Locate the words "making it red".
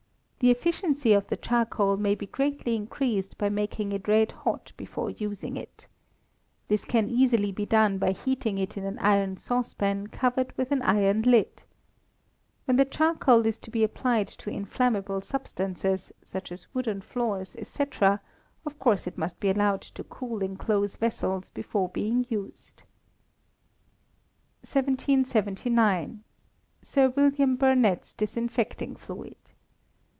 3.49-4.31